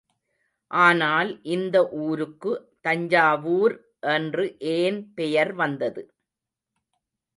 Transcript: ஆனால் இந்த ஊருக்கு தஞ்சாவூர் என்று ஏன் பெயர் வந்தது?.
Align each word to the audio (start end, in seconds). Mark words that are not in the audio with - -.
ஆனால் 0.71 1.29
இந்த 1.47 1.75
ஊருக்கு 2.03 2.53
தஞ்சாவூர் 2.81 3.75
என்று 4.13 4.45
ஏன் 4.73 4.99
பெயர் 5.13 5.53
வந்தது?. 5.53 6.03